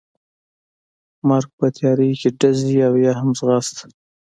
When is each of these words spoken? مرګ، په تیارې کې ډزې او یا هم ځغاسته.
مرګ، 1.27 1.49
په 1.59 1.65
تیارې 1.75 2.09
کې 2.19 2.29
ډزې 2.39 2.77
او 2.87 2.93
یا 3.05 3.13
هم 3.19 3.29
ځغاسته. 3.39 3.85